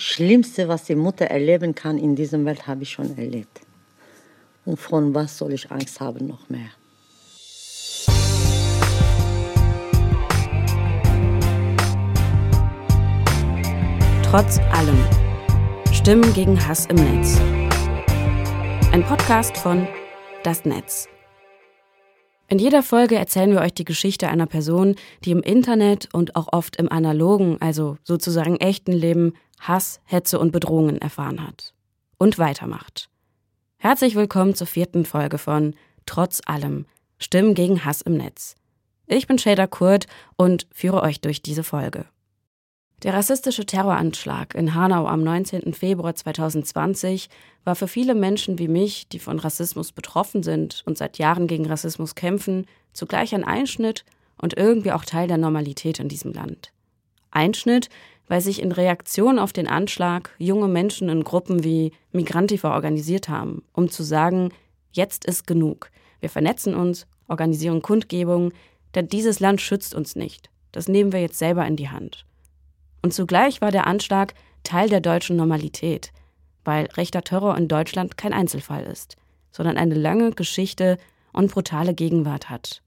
[0.00, 3.62] Schlimmste, was die Mutter erleben kann in dieser Welt, habe ich schon erlebt.
[4.64, 6.70] Und von was soll ich Angst haben noch mehr?
[14.22, 15.04] Trotz allem.
[15.92, 17.40] Stimmen gegen Hass im Netz.
[18.92, 19.88] Ein Podcast von
[20.44, 21.08] Das Netz.
[22.46, 24.94] In jeder Folge erzählen wir euch die Geschichte einer Person,
[25.24, 30.52] die im Internet und auch oft im analogen, also sozusagen echten Leben Hass, Hetze und
[30.52, 31.74] Bedrohungen erfahren hat.
[32.16, 33.08] Und weitermacht.
[33.76, 35.74] Herzlich willkommen zur vierten Folge von
[36.06, 36.86] Trotz allem
[37.18, 38.54] Stimmen gegen Hass im Netz.
[39.06, 40.06] Ich bin Shader Kurt
[40.36, 42.06] und führe euch durch diese Folge.
[43.04, 45.72] Der rassistische Terroranschlag in Hanau am 19.
[45.72, 47.28] Februar 2020
[47.64, 51.66] war für viele Menschen wie mich, die von Rassismus betroffen sind und seit Jahren gegen
[51.66, 54.04] Rassismus kämpfen, zugleich ein Einschnitt
[54.36, 56.72] und irgendwie auch Teil der Normalität in diesem Land.
[57.30, 57.88] Einschnitt,
[58.28, 63.62] weil sich in Reaktion auf den Anschlag junge Menschen in Gruppen wie Migrantifa organisiert haben,
[63.72, 64.52] um zu sagen,
[64.92, 65.90] jetzt ist genug.
[66.20, 68.52] Wir vernetzen uns, organisieren Kundgebungen,
[68.94, 70.50] denn dieses Land schützt uns nicht.
[70.72, 72.24] Das nehmen wir jetzt selber in die Hand.
[73.02, 74.34] Und zugleich war der Anschlag
[74.64, 76.12] Teil der deutschen Normalität,
[76.64, 79.16] weil rechter Terror in Deutschland kein Einzelfall ist,
[79.50, 80.98] sondern eine lange Geschichte
[81.32, 82.82] und brutale Gegenwart hat.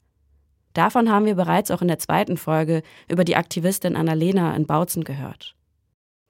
[0.73, 5.03] Davon haben wir bereits auch in der zweiten Folge über die Aktivistin Annalena in Bautzen
[5.03, 5.55] gehört.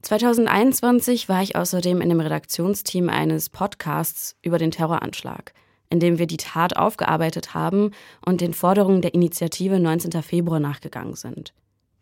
[0.02, 5.54] 2021 war ich außerdem in dem Redaktionsteam eines Podcasts über den Terroranschlag,
[5.90, 7.92] in dem wir die Tat aufgearbeitet haben
[8.26, 10.24] und den Forderungen der Initiative 19.
[10.24, 11.54] Februar nachgegangen sind.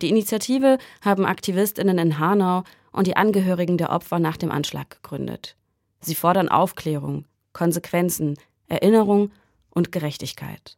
[0.01, 5.57] Die Initiative haben Aktivistinnen in Hanau und die Angehörigen der Opfer nach dem Anschlag gegründet.
[5.99, 8.37] Sie fordern Aufklärung, Konsequenzen,
[8.67, 9.31] Erinnerung
[9.71, 10.77] und Gerechtigkeit.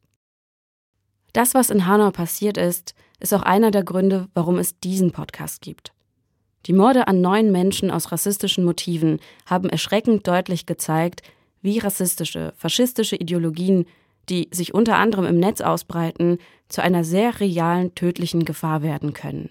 [1.33, 5.61] Das, was in Hanau passiert ist, ist auch einer der Gründe, warum es diesen Podcast
[5.61, 5.93] gibt.
[6.65, 11.21] Die Morde an neun Menschen aus rassistischen Motiven haben erschreckend deutlich gezeigt,
[11.61, 13.85] wie rassistische, faschistische Ideologien
[14.29, 16.37] die sich unter anderem im Netz ausbreiten,
[16.69, 19.49] zu einer sehr realen tödlichen Gefahr werden können.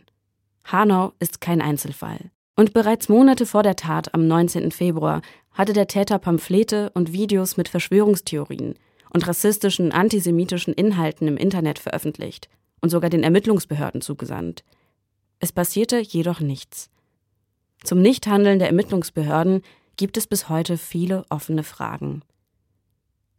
[0.65, 2.31] Hanau ist kein Einzelfall.
[2.57, 4.71] Und bereits Monate vor der Tat am 19.
[4.71, 8.75] Februar hatte der Täter Pamphlete und Videos mit Verschwörungstheorien
[9.13, 12.49] und rassistischen, antisemitischen Inhalten im Internet veröffentlicht
[12.81, 14.65] und sogar den Ermittlungsbehörden zugesandt.
[15.39, 16.91] Es passierte jedoch nichts.
[17.83, 19.63] Zum Nichthandeln der Ermittlungsbehörden
[19.97, 22.23] gibt es bis heute viele offene Fragen.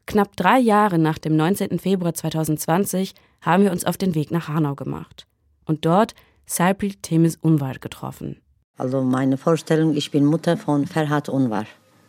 [0.08, 1.80] Knapp drei Jahre nach dem 19.
[1.80, 5.28] Februar 2020 haben wir uns auf den Weg nach Hanau gemacht
[5.66, 6.16] und dort
[6.46, 8.42] Serpil Temis Unvar getroffen.
[8.78, 11.66] Also meine Vorstellung, ich bin Mutter von Ferhat Unvar.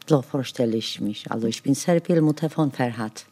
[0.07, 1.31] So vorstelle ich mich.
[1.31, 3.25] Also ich bin Serpil, Mutter von Ferhat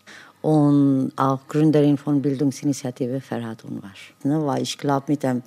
[0.43, 3.93] und auch Gründerin von Bildungsinitiative Ferhat Unvar.
[4.25, 5.43] Ne, weil ich glaube, mit dem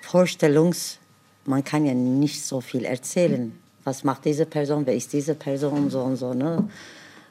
[0.00, 0.98] Vorstellungs,
[1.44, 3.52] man kann ja nicht so viel erzählen.
[3.84, 6.34] Was macht diese Person, wer ist diese Person, so und so.
[6.34, 6.68] Ne?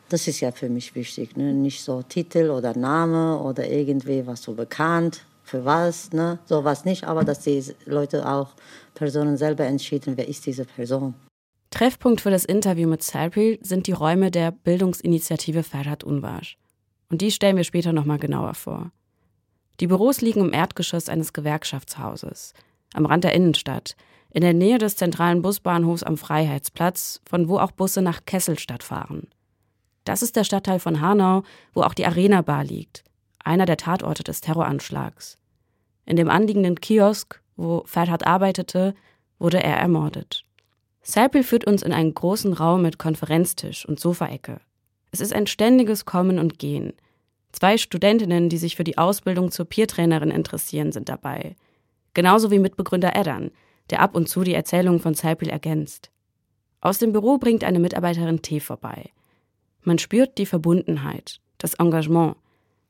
[0.10, 1.36] Das ist ja für mich wichtig.
[1.38, 1.54] Ne?
[1.54, 6.40] Nicht so Titel oder Name oder irgendwie was so bekannt, für was, ne?
[6.46, 8.50] sowas nicht, aber dass die Leute auch,
[8.96, 11.14] Personen selber entschieden, wer ist diese Person.
[11.78, 16.58] Treffpunkt für das Interview mit Sarpil sind die Räume der Bildungsinitiative Ferhat Unwasch.
[17.12, 18.92] Und die stellen wir später nochmal genauer vor.
[19.80, 22.56] Die Büros liegen im Erdgeschoss eines Gewerkschaftshauses,
[22.96, 23.96] am Rand der Innenstadt,
[24.32, 29.28] in der Nähe des zentralen Busbahnhofs am Freiheitsplatz, von wo auch Busse nach Kesselstadt fahren.
[30.04, 31.44] Das ist der Stadtteil von Hanau,
[31.76, 33.04] wo auch die Arena Bar liegt,
[33.44, 35.38] einer der Tatorte des Terroranschlags.
[36.08, 38.96] In dem anliegenden Kiosk, wo Ferhat arbeitete,
[39.38, 40.47] wurde er ermordet.
[41.10, 44.60] Serpil führt uns in einen großen Raum mit Konferenztisch und Sofaecke.
[45.12, 46.92] Es ist ein ständiges Kommen und Gehen.
[47.54, 51.56] Zwei Studentinnen, die sich für die Ausbildung zur Peertrainerin interessieren, sind dabei.
[52.14, 53.52] Genauso wie Mitbegründer Eddern,
[53.90, 56.12] der ab und zu die Erzählungen von Serpil ergänzt.
[56.82, 59.12] Aus dem Büro bringt eine Mitarbeiterin Tee vorbei.
[59.84, 62.36] Man spürt die Verbundenheit, das Engagement.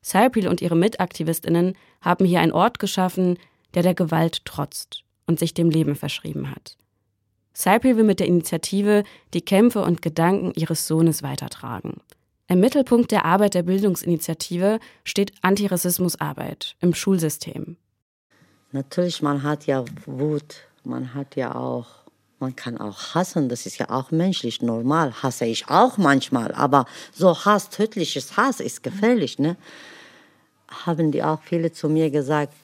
[0.02, 3.38] Saipil und ihre Mitaktivistinnen haben hier einen Ort geschaffen,
[3.74, 6.76] der der Gewalt trotzt und sich dem Leben verschrieben hat.
[7.60, 9.02] Saipil will mit der Initiative
[9.34, 12.00] die Kämpfe und Gedanken ihres Sohnes weitertragen.
[12.46, 17.76] Im Mittelpunkt der Arbeit der Bildungsinitiative steht Antirassismusarbeit im Schulsystem.
[18.70, 21.86] Natürlich, man hat ja Wut, man hat ja auch
[22.38, 25.12] man kann auch hassen, das ist ja auch menschlich, normal.
[25.20, 29.56] Hasse ich auch manchmal, aber so Hass, tödliches Hass ist gefährlich, ne?
[30.68, 32.54] Haben die auch viele zu mir gesagt,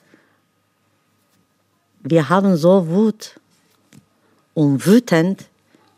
[2.05, 3.41] wir haben so Wut
[4.55, 5.47] und wütend,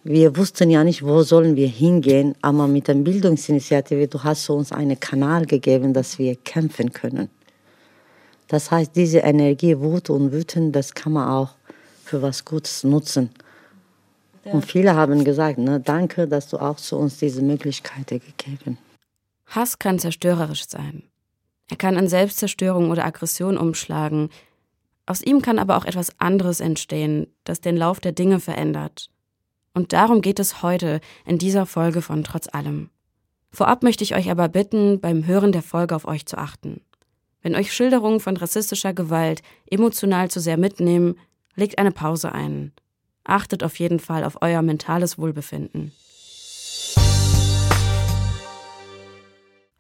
[0.05, 4.73] wir wussten ja nicht, wo sollen wir hingehen, aber mit der Bildungsinitiative, du hast uns
[4.73, 7.29] einen Kanal gegeben, dass wir kämpfen können.
[8.49, 11.51] Das heißt, diese Energie, Wut und Wüten, das kann man auch
[12.05, 13.31] für was Gutes nutzen.
[14.45, 14.53] Ja.
[14.53, 18.79] Und viele haben gesagt, ne, danke, dass du auch zu uns diese Möglichkeit gegeben.
[19.47, 21.03] Hass kann zerstörerisch sein.
[21.69, 24.31] Er kann in Selbstzerstörung oder Aggression umschlagen.
[25.07, 29.09] Aus ihm kann aber auch etwas anderes entstehen, das den Lauf der Dinge verändert.
[29.73, 32.91] Und darum geht es heute in dieser Folge von Trotz allem.
[33.53, 36.81] Vorab möchte ich euch aber bitten, beim Hören der Folge auf euch zu achten.
[37.41, 41.17] Wenn euch Schilderungen von rassistischer Gewalt emotional zu sehr mitnehmen,
[41.55, 42.73] legt eine Pause ein.
[43.23, 45.93] Achtet auf jeden Fall auf euer mentales Wohlbefinden.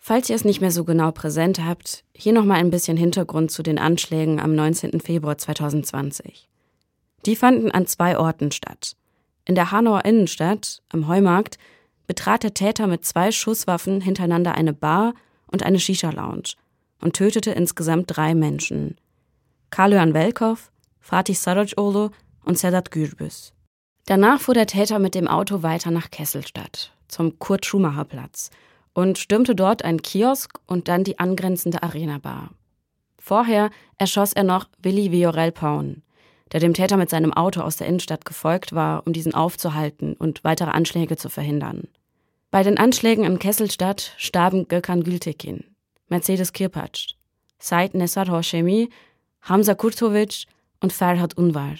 [0.08, 3.64] Falls ihr es nicht mehr so genau präsent habt, hier nochmal ein bisschen Hintergrund zu
[3.64, 5.00] den Anschlägen am 19.
[5.00, 6.48] Februar 2020.
[7.26, 8.94] Die fanden an zwei Orten statt.
[9.46, 11.58] In der Hanauer Innenstadt, am Heumarkt,
[12.06, 15.12] betrat der Täter mit zwei Schusswaffen hintereinander eine Bar
[15.48, 16.54] und eine Shisha-Lounge
[17.02, 18.94] und tötete insgesamt drei Menschen.
[19.70, 20.70] Karl-Johan Welkow,
[21.00, 22.12] Fatih Sarajolo
[22.44, 23.54] und Sedat Gürbüz.
[24.04, 28.52] Danach fuhr der Täter mit dem Auto weiter nach Kesselstadt, zum Kurt-Schumacher-Platz
[28.96, 32.48] und stürmte dort einen Kiosk und dann die angrenzende Arena-Bar.
[33.18, 36.02] Vorher erschoss er noch Willi Viorel Paun,
[36.50, 40.44] der dem Täter mit seinem Auto aus der Innenstadt gefolgt war, um diesen aufzuhalten und
[40.44, 41.88] weitere Anschläge zu verhindern.
[42.50, 45.64] Bei den Anschlägen in Kesselstadt starben Gökhan Gültekin,
[46.08, 47.16] Mercedes Kirpatsch,
[47.58, 48.88] Said Nessar Hoshemi,
[49.42, 50.46] Hamza Kurtovic
[50.80, 51.74] und Ferhat Unvar.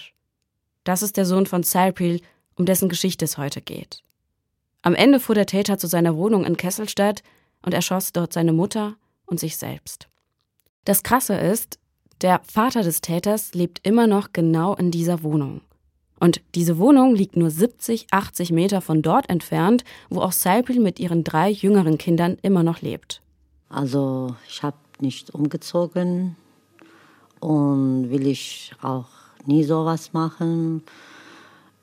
[0.83, 2.21] Das ist der Sohn von Serpil,
[2.53, 4.03] um dessen Geschichte es heute geht.
[4.81, 7.23] Am Ende fuhr der Täter zu seiner Wohnung in Kesselstadt
[7.61, 8.95] und erschoss dort seine Mutter
[9.25, 10.07] und sich selbst.
[10.85, 11.79] Das Krasse ist,
[12.21, 15.61] der Vater des Täters lebt immer noch genau in dieser Wohnung.
[16.19, 20.99] Und diese Wohnung liegt nur 70, 80 Meter von dort entfernt, wo auch Saipil mit
[20.99, 23.21] ihren drei jüngeren Kindern immer noch lebt.
[23.69, 26.35] Also ich habe nicht umgezogen
[27.39, 29.05] und will ich auch
[29.45, 30.83] nie sowas machen.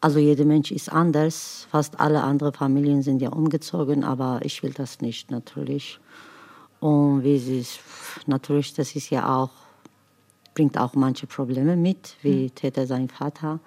[0.04, 1.66] Also jeder Mensch ist anders.
[1.70, 5.98] Fast alle anderen Familien sind ja umgezogen, aber ich will das nicht natürlich.
[6.78, 7.80] Und wie sie ist,
[8.26, 9.48] natürlich, das ist ja auch,
[10.52, 12.54] bringt auch manche Probleme mit, wie mhm.
[12.54, 13.60] Täter sein Vater.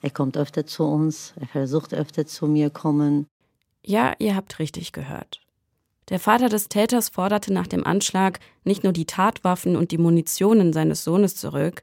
[0.00, 3.26] Er kommt öfter zu uns, er versucht öfter zu mir kommen.
[3.84, 5.40] Ja, ihr habt richtig gehört.
[6.08, 10.72] Der Vater des Täters forderte nach dem Anschlag nicht nur die Tatwaffen und die Munitionen
[10.72, 11.82] seines Sohnes zurück,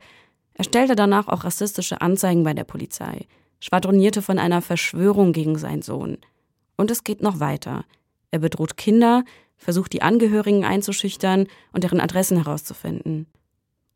[0.53, 3.27] er stellte danach auch rassistische Anzeigen bei der Polizei,
[3.59, 6.17] schwadronierte von einer Verschwörung gegen seinen Sohn.
[6.77, 7.85] Und es geht noch weiter.
[8.31, 9.23] Er bedroht Kinder,
[9.57, 13.27] versucht die Angehörigen einzuschüchtern und deren Adressen herauszufinden.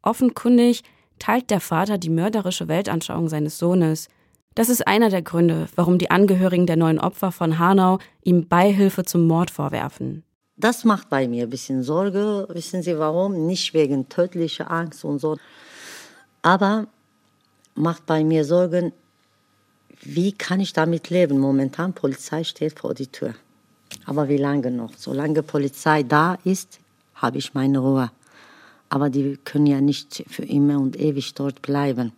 [0.01, 0.83] Offenkundig
[1.19, 4.07] teilt der Vater die mörderische Weltanschauung seines Sohnes.
[4.55, 9.03] Das ist einer der Gründe, warum die Angehörigen der neuen Opfer von Hanau ihm Beihilfe
[9.03, 10.23] zum Mord vorwerfen.
[10.55, 12.47] Das macht bei mir ein bisschen Sorge.
[12.49, 13.45] Wissen Sie warum?
[13.45, 15.37] Nicht wegen tödlicher Angst und so.
[16.41, 16.87] Aber
[17.75, 18.91] macht bei mir Sorgen,
[20.01, 21.39] wie kann ich damit leben?
[21.39, 23.35] Momentan Polizei steht vor die Tür.
[24.05, 24.93] Aber wie lange noch?
[24.95, 26.79] Solange Polizei da ist,
[27.15, 28.11] habe ich meine Ruhe.
[28.89, 32.13] Aber die können ja nicht für immer und ewig dort bleiben.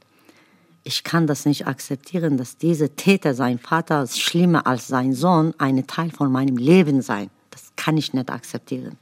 [0.83, 5.85] Ich kann das nicht akzeptieren, dass dieser Täter, sein Vater, schlimmer als sein Sohn, ein
[5.85, 7.29] Teil von meinem Leben sein.
[7.51, 8.97] Das kann ich nicht akzeptieren.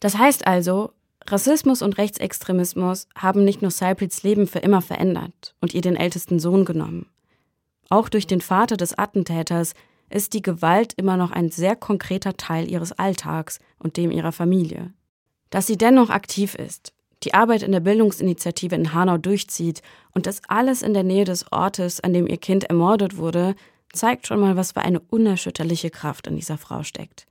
[0.00, 0.92] Das heißt also,
[1.26, 6.38] Rassismus und Rechtsextremismus haben nicht nur Saipils Leben für immer verändert und ihr den ältesten
[6.38, 7.06] Sohn genommen.
[7.90, 9.74] Auch durch den Vater des Attentäters
[10.10, 14.92] ist die Gewalt immer noch ein sehr konkreter Teil ihres Alltags und dem ihrer Familie.
[15.50, 16.92] Dass sie dennoch aktiv ist,
[17.22, 19.82] die Arbeit in der Bildungsinitiative in Hanau durchzieht
[20.12, 23.54] und das alles in der Nähe des Ortes, an dem ihr Kind ermordet wurde,
[23.92, 27.26] zeigt schon mal, was für eine unerschütterliche Kraft in dieser Frau steckt.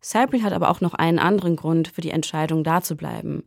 [0.00, 3.44] Saipil hat aber auch noch einen anderen Grund für die Entscheidung, da zu bleiben.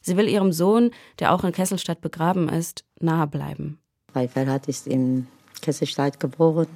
[0.00, 3.78] Sie will ihrem Sohn, der auch in Kesselstadt begraben ist, nahe bleiben.
[4.12, 5.26] Weil Ferhat ist in
[5.60, 6.68] Kesselstadt geboren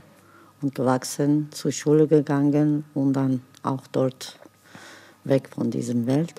[0.60, 4.38] und gewachsen, zur Schule gegangen und dann auch dort
[5.24, 6.34] weg von diesem Welt.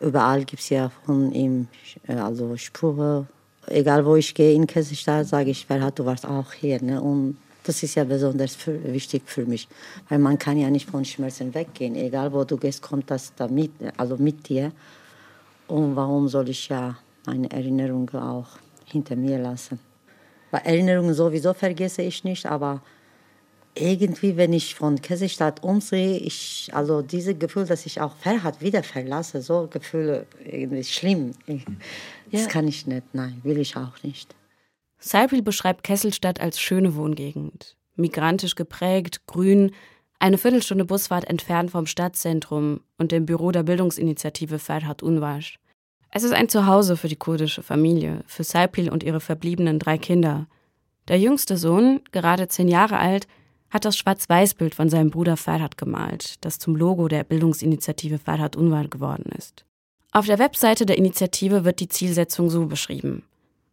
[0.00, 1.68] Überall gibt es ja von ihm
[2.06, 3.28] äh, also Spuren.
[3.66, 6.80] Egal wo ich gehe in Kesselstadt, sage ich, Ferhat, du warst auch hier.
[6.82, 7.00] Ne?
[7.00, 9.68] Und das ist ja besonders für, wichtig für mich,
[10.08, 11.96] weil man kann ja nicht von Schmerzen weggehen.
[11.96, 14.70] Egal wo du gehst, kommt das da mit, also mit dir.
[15.66, 16.96] Und warum soll ich ja
[17.26, 18.50] meine Erinnerungen auch
[18.84, 19.80] hinter mir lassen?
[20.56, 22.82] Weil Erinnerungen sowieso vergesse ich nicht, aber
[23.74, 28.82] irgendwie, wenn ich von Käsestadt umsehe, ich, also dieses Gefühl, dass ich auch Ferhat wieder
[28.82, 31.32] verlasse, so Gefühle irgendwie schlimm.
[32.32, 32.46] Das ja.
[32.48, 34.34] kann ich nicht, nein, will ich auch nicht.
[34.98, 37.76] Saipil beschreibt Kesselstadt als schöne Wohngegend.
[37.96, 39.72] Migrantisch geprägt, grün,
[40.18, 45.58] eine Viertelstunde Busfahrt entfernt vom Stadtzentrum und dem Büro der Bildungsinitiative Ferhat Unwasch.
[46.16, 50.46] Es ist ein Zuhause für die kurdische Familie, für Saipil und ihre verbliebenen drei Kinder.
[51.08, 53.26] Der jüngste Sohn, gerade zehn Jahre alt,
[53.68, 58.88] hat das Schwarz-Weiß-Bild von seinem Bruder Ferhat gemalt, das zum Logo der Bildungsinitiative Ferhat Unwar
[58.88, 59.66] geworden ist.
[60.10, 63.22] Auf der Webseite der Initiative wird die Zielsetzung so beschrieben.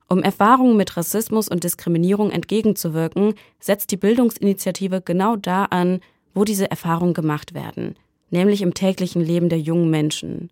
[0.10, 6.02] Um Erfahrungen mit Rassismus und Diskriminierung entgegenzuwirken, setzt die Bildungsinitiative genau da an,
[6.34, 7.96] wo diese Erfahrungen gemacht werden,
[8.32, 10.50] nämlich im täglichen Leben der jungen Menschen.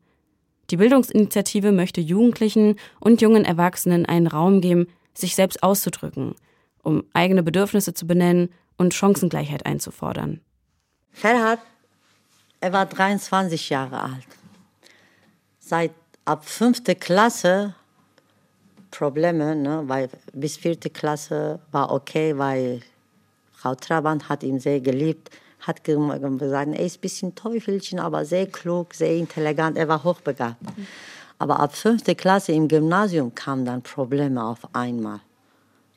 [0.72, 6.36] Die Bildungsinitiative möchte Jugendlichen und jungen Erwachsenen einen Raum geben, sich selbst auszudrücken,
[6.82, 10.40] um eigene Bedürfnisse zu benennen und Chancengleichheit einzufordern.
[11.12, 11.60] Ferhat,
[12.62, 14.28] er war 23 Jahre alt.
[15.60, 15.92] Seit
[16.24, 17.76] ab fünfte Klasse
[18.92, 22.82] Probleme, ne, weil bis vierte Klasse war okay, weil
[23.52, 25.30] Frau Trabant hat ihn sehr geliebt,
[25.62, 30.58] hat gesagt, er ist ein bisschen Teufelchen, aber sehr klug, sehr intelligent, er war hochbegabt.
[31.40, 35.22] Aber ab fünfte Klasse im Gymnasium kamen dann Probleme auf einmal.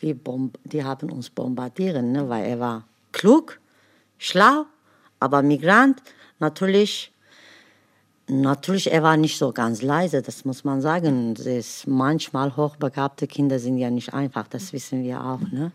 [0.01, 0.17] Wie
[0.65, 3.59] die haben uns bombardiert, ne, weil er war klug,
[4.19, 4.67] schlau,
[5.21, 6.03] aber Migrant,
[6.39, 7.13] natürlich
[8.27, 11.35] Natürlich, er war nicht so ganz leise, das muss man sagen.
[11.35, 15.41] Das manchmal hochbegabte Kinder sind ja nicht einfach, das wissen wir auch.
[15.41, 15.73] Ne?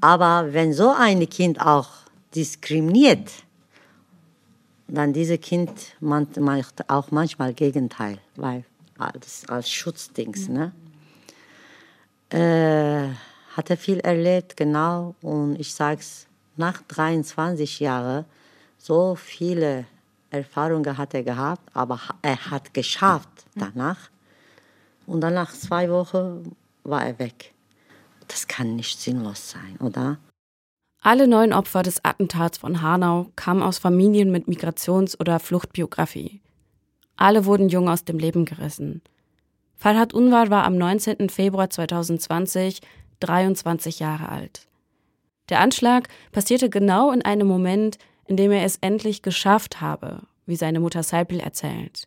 [0.00, 1.88] Aber wenn so ein Kind auch
[2.34, 3.30] diskriminiert,
[4.88, 5.70] dann dieses Kind
[6.00, 8.64] macht auch manchmal Gegenteil, weil
[8.98, 10.48] als, als Schutzdings.
[10.48, 10.72] Ne?
[12.30, 13.14] Äh,
[13.56, 15.14] hat er viel erlebt, genau.
[15.22, 18.24] Und ich sage es, nach 23 Jahren
[18.78, 19.86] so viele
[20.30, 24.10] Erfahrungen hat er gehabt, aber er hat geschafft danach.
[25.06, 27.52] Und dann nach zwei Wochen war er weg.
[28.28, 30.18] Das kann nicht sinnlos sein, oder?
[31.04, 36.40] Alle neun Opfer des Attentats von Hanau kamen aus Familien mit Migrations- oder Fluchtbiografie.
[37.16, 39.02] Alle wurden jung aus dem Leben gerissen.
[39.74, 41.28] Falhat Unwar war am 19.
[41.28, 42.82] Februar 2020
[43.18, 44.68] 23 Jahre alt.
[45.48, 50.56] Der Anschlag passierte genau in einem Moment, in dem er es endlich geschafft habe, wie
[50.56, 52.06] seine Mutter Saipil erzählt.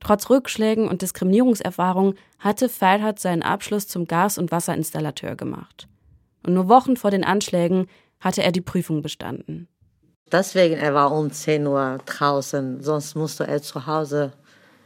[0.00, 5.86] Trotz Rückschlägen und Diskriminierungserfahrung hatte Ferhat seinen Abschluss zum Gas- und Wasserinstallateur gemacht.
[6.44, 7.86] Und nur Wochen vor den Anschlägen
[8.20, 9.68] hatte er die Prüfung bestanden.
[10.30, 14.32] Deswegen er war um 10 Uhr draußen, sonst musste er zu Hause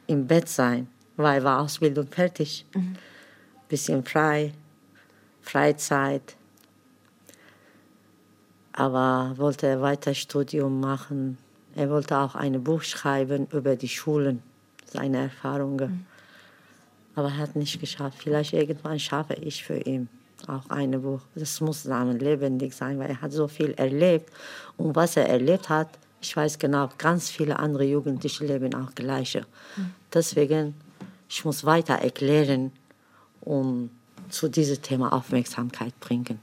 [0.07, 2.65] im Bett sein, weil war Ausbildung fertig.
[2.75, 2.97] Mhm.
[3.69, 4.53] Bisschen frei,
[5.41, 6.37] Freizeit
[8.73, 11.39] aber wollte weiter Studium machen.
[11.75, 14.43] Er wollte auch ein Buch schreiben über die Schulen,
[14.87, 15.91] seine Erfahrungen.
[15.91, 16.07] Mhm.
[17.15, 18.19] Aber er hat nicht geschafft.
[18.23, 20.09] Vielleicht irgendwann schaffe ich für ihn
[20.49, 21.21] auch ein Buch.
[21.35, 24.31] Das muss lebendig sein, weil er hat so viel erlebt.
[24.77, 25.89] Und was er erlebt hat,
[26.21, 29.45] ich weiß genau, ganz viele andere Jugendliche leben auch gleiche.
[30.15, 30.75] Deswegen,
[31.29, 32.73] ich muss weiter erklären
[33.41, 33.91] und
[34.29, 36.39] zu diesem Thema Aufmerksamkeit bringen.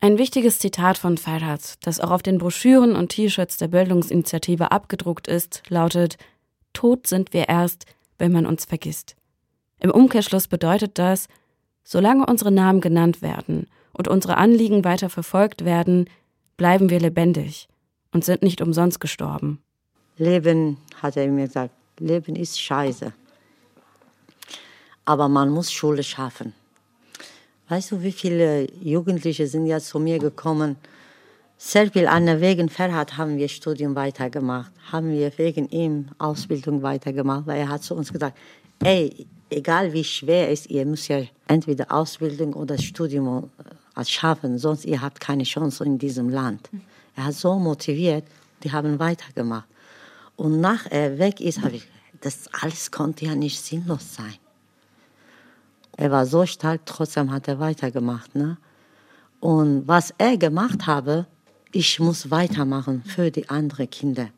[0.00, 5.28] Ein wichtiges Zitat von Ferhat, das auch auf den Broschüren und T-Shirts der Bildungsinitiative abgedruckt
[5.28, 6.18] ist, lautet:
[6.72, 7.86] Tot sind wir erst,
[8.18, 9.16] wenn man uns vergisst.
[9.80, 11.26] Im Umkehrschluss bedeutet das,
[11.84, 16.10] solange unsere Namen genannt werden und unsere Anliegen weiter verfolgt werden,
[16.56, 17.68] bleiben wir lebendig
[18.12, 19.62] und sind nicht umsonst gestorben.
[20.16, 23.12] Leben, hat er mir gesagt, Leben ist scheiße.
[25.04, 26.54] Aber man muss Schule schaffen.
[27.68, 30.76] Weißt du, wie viele Jugendliche sind jetzt zu mir gekommen?
[31.56, 37.60] Serpil Anna wegen Ferhat haben wir Studium weitergemacht, haben wir wegen ihm Ausbildung weitergemacht, weil
[37.60, 38.36] er hat zu uns gesagt,
[38.82, 43.50] ey, egal wie schwer es ist, ihr müsst ja entweder Ausbildung oder Studium
[43.96, 46.68] äh, schaffen, sonst ihr habt keine Chance in diesem Land.
[47.16, 48.24] Er hat so motiviert,
[48.62, 49.68] die haben weitergemacht.
[50.36, 51.86] Und nach er weg ist, habe ich,
[52.20, 54.34] das alles konnte ja nicht sinnlos sein.
[55.96, 58.34] Er war so stark, trotzdem hat er weitergemacht.
[58.34, 58.56] Ne?
[59.40, 61.26] Und was er gemacht habe,
[61.70, 64.28] ich muss weitermachen für die anderen Kinder.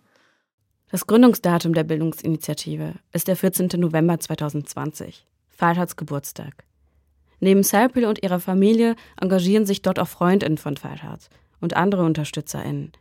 [0.90, 3.69] Das Gründungsdatum der Bildungsinitiative ist der 14.
[3.76, 6.64] November 2020, Farhads Geburtstag.
[7.40, 11.28] Neben Serpil und ihrer Familie engagieren sich dort auch Freundinnen von Farhad
[11.61, 12.93] und andere UnterstützerInnen.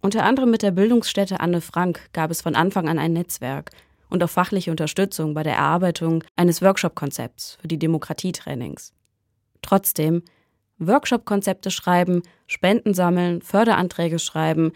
[0.00, 3.72] Unter anderem mit der Bildungsstätte Anne Frank gab es von Anfang an ein Netzwerk,
[4.10, 8.92] und auf fachliche Unterstützung bei der Erarbeitung eines Workshop-Konzepts für die Demokratietrainings.
[9.62, 10.22] Trotzdem,
[10.78, 14.72] Workshop-Konzepte schreiben, Spenden sammeln, Förderanträge schreiben,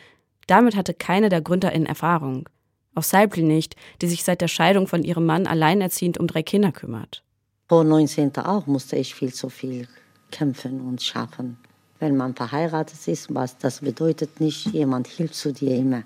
[0.47, 2.49] damit hatte keine der GründerInnen Erfahrung.
[2.95, 6.73] Auch Saibli nicht, die sich seit der Scheidung von ihrem Mann alleinerziehend um drei Kinder
[6.73, 7.23] kümmert.
[7.69, 8.37] Vor 19.
[8.37, 9.89] auch musste ich viel zu viel
[10.31, 11.57] kämpfen und schaffen.
[12.01, 16.03] Wenn man verheiratet ist, was das bedeutet nicht, jemand hilft zu dir immer.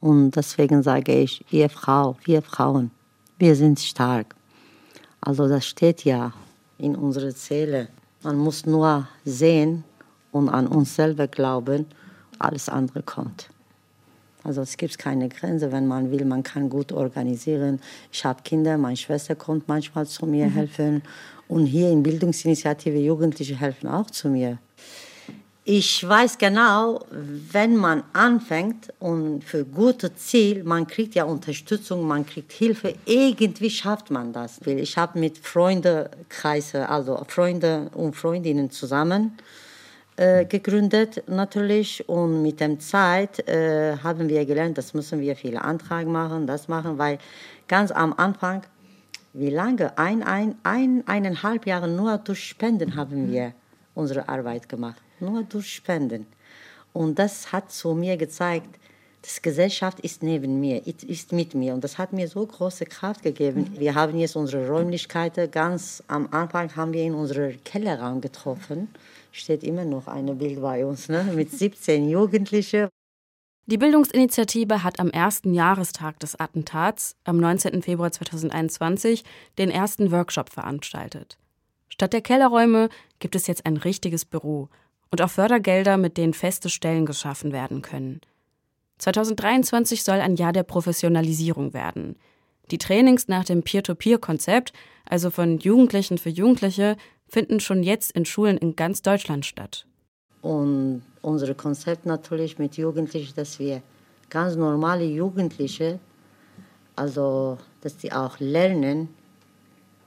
[0.00, 2.90] Und deswegen sage ich, ihr Frau, wir Frauen,
[3.38, 4.34] wir sind stark.
[5.20, 6.32] Also das steht ja
[6.78, 7.88] in unserer Seele.
[8.22, 9.84] Man muss nur sehen
[10.32, 11.86] und an uns selber glauben,
[12.38, 13.49] alles andere kommt.
[14.42, 17.80] Also es gibt keine Grenze, wenn man will, man kann gut organisieren.
[18.10, 20.52] Ich habe Kinder, meine Schwester kommt manchmal zu mir mhm.
[20.52, 21.02] helfen
[21.48, 24.58] und hier in Bildungsinitiative Jugendliche helfen auch zu mir.
[25.64, 32.24] Ich weiß genau, wenn man anfängt und für gute Ziel, man kriegt ja Unterstützung, man
[32.24, 34.58] kriegt Hilfe, irgendwie schafft man das.
[34.64, 39.38] Ich habe mit Freundekreise, also Freunde und Freundinnen zusammen
[40.20, 45.62] äh, gegründet natürlich und mit der Zeit äh, haben wir gelernt, das müssen wir viele
[45.62, 47.18] Anträge machen, das machen, weil
[47.68, 48.62] ganz am Anfang,
[49.32, 49.96] wie lange?
[49.96, 53.52] Ein, ein, ein, eineinhalb Jahre nur durch Spenden haben wir
[53.94, 56.26] unsere Arbeit gemacht nur durch Spenden.
[56.92, 58.68] Und das hat zu mir gezeigt,
[59.24, 61.74] die Gesellschaft ist neben mir, ist mit mir.
[61.74, 63.74] Und das hat mir so große Kraft gegeben.
[63.78, 65.50] Wir haben jetzt unsere Räumlichkeiten.
[65.50, 68.88] Ganz am Anfang haben wir in unserem Kellerraum getroffen.
[69.32, 71.24] Steht immer noch ein Bild bei uns, ne?
[71.34, 72.88] mit 17 Jugendlichen.
[73.66, 77.82] Die Bildungsinitiative hat am ersten Jahrestag des Attentats, am 19.
[77.82, 79.22] Februar 2021,
[79.58, 81.38] den ersten Workshop veranstaltet.
[81.88, 82.88] Statt der Kellerräume
[83.20, 84.68] gibt es jetzt ein richtiges Büro
[85.10, 88.20] und auch Fördergelder, mit denen feste Stellen geschaffen werden können.
[88.98, 92.16] 2023 soll ein Jahr der Professionalisierung werden.
[92.70, 94.72] Die Trainings nach dem Peer-to-Peer-Konzept,
[95.04, 96.96] also von Jugendlichen für Jugendliche,
[97.30, 99.86] finden schon jetzt in Schulen in ganz Deutschland statt.
[100.42, 103.82] Und unser Konzept natürlich mit Jugendlichen, dass wir
[104.30, 105.98] ganz normale Jugendliche,
[106.96, 109.08] also dass die auch lernen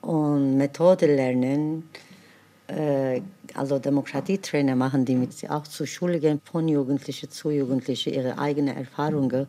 [0.01, 1.89] und Methode lernen,
[2.67, 3.21] äh,
[3.53, 8.37] also Demokratietrainer machen, die mit sie auch zur Schule gehen, von Jugendlichen zu Jugendlichen, ihre
[8.39, 9.47] eigenen Erfahrungen.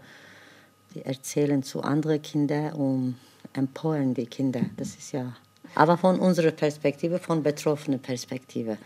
[0.94, 3.16] Die erzählen zu anderen Kindern und
[3.52, 4.60] empowern die Kinder.
[4.76, 5.34] Das ist ja.
[5.74, 8.78] Aber von unserer Perspektive, von betroffener Perspektive.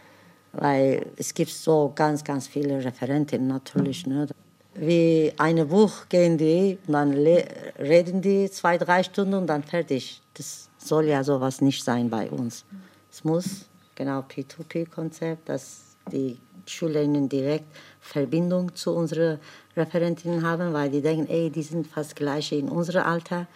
[0.53, 4.07] Weil es gibt so ganz, ganz viele Referenten natürlich.
[4.07, 4.27] Ne?
[4.75, 10.23] Wie ein Buch gehen die, dann reden die zwei, drei Stunden und dann fertig.
[10.35, 12.65] Das soll ja sowas nicht sein bei uns.
[13.11, 17.67] Es muss genau P2P-Konzept, dass die Schülerinnen direkt
[18.01, 19.39] Verbindung zu unseren
[19.77, 23.47] Referentinnen haben, weil die denken, ey, die sind fast gleich in unserem Alter.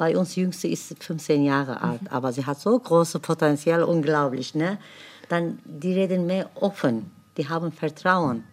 [0.00, 4.54] Bei uns Jüngste ist 15 Jahre alt, aber sie hat so großes Potenzial, unglaublich.
[4.54, 4.78] Ne?
[5.28, 8.44] Dann die reden mehr offen, die haben Vertrauen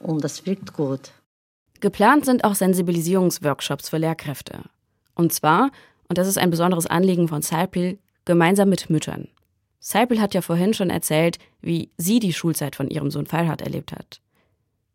[0.00, 1.12] und das wirkt gut.
[1.80, 4.64] Geplant sind auch Sensibilisierungsworkshops für Lehrkräfte.
[5.14, 5.70] Und zwar,
[6.08, 9.28] und das ist ein besonderes Anliegen von Saipil, gemeinsam mit Müttern.
[9.80, 13.92] Seipel hat ja vorhin schon erzählt, wie sie die Schulzeit von ihrem Sohn Farhad erlebt
[13.92, 14.20] hat.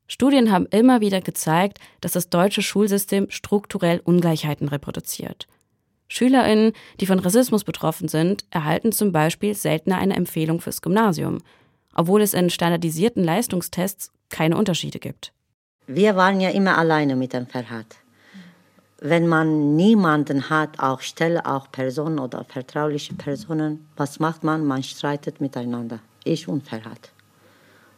[0.09, 5.47] Studien haben immer wieder gezeigt, dass das deutsche Schulsystem strukturell Ungleichheiten reproduziert.
[6.09, 11.37] SchülerInnen, die von Rassismus betroffen sind, erhalten zum Beispiel seltener eine Empfehlung fürs Gymnasium,
[11.95, 15.31] obwohl es in standardisierten Leistungstests keine Unterschiede gibt.
[15.87, 17.95] Wir waren ja immer alleine mit dem Farhad
[19.01, 24.65] wenn man niemanden hat, auch Stelle, auch Personen oder vertrauliche Personen, was macht man?
[24.65, 25.99] Man streitet miteinander.
[26.23, 27.11] Ich und Ferhat.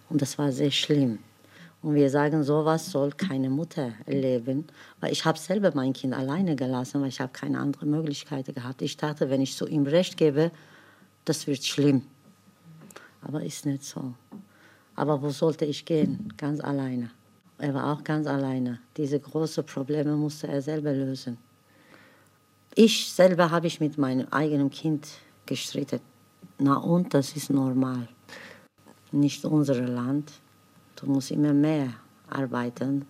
[0.09, 1.19] Und das war sehr schlimm.
[1.81, 4.67] Und wir sagen, sowas soll keine Mutter erleben.
[4.99, 8.81] Weil ich habe selber mein Kind alleine gelassen, weil ich habe keine andere Möglichkeit gehabt.
[8.81, 10.51] Ich dachte, wenn ich zu ihm Recht gebe,
[11.25, 12.03] das wird schlimm.
[13.21, 14.13] Aber ist nicht so.
[14.95, 16.31] Aber wo sollte ich gehen?
[16.37, 17.09] Ganz alleine.
[17.57, 18.79] Er war auch ganz alleine.
[18.97, 21.37] Diese großen Probleme musste er selber lösen.
[22.75, 25.07] Ich selber habe ich mit meinem eigenen Kind
[25.45, 25.99] gestritten.
[26.57, 28.07] Na und, das ist normal.
[29.11, 30.31] Nicht unser Land.
[30.95, 31.89] Du musst immer mehr
[32.29, 33.05] arbeiten.